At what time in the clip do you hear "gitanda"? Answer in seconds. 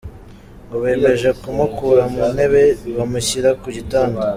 3.75-4.21